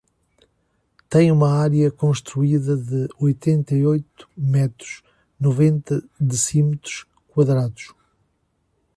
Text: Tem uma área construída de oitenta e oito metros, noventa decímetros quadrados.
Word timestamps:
Tem 1.07 1.31
uma 1.31 1.53
área 1.59 1.91
construída 1.91 2.75
de 2.75 3.07
oitenta 3.19 3.75
e 3.75 3.85
oito 3.85 4.27
metros, 4.35 5.03
noventa 5.39 6.03
decímetros 6.19 7.05
quadrados. 7.27 7.89